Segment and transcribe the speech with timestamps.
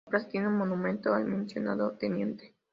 [0.07, 2.55] La plaza tiene un monumento al mencionado teniente.